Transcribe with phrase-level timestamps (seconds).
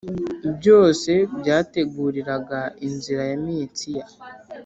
[0.57, 4.05] byose byateguriraga inzira ya mensiya